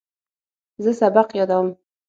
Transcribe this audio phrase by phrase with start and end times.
[0.83, 1.67] زه سبق یادوم.